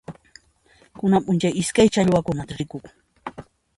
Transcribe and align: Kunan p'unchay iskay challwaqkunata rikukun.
Kunan 0.99 1.23
p'unchay 1.25 1.53
iskay 1.61 1.87
challwaqkunata 1.93 2.53
rikukun. 2.59 2.85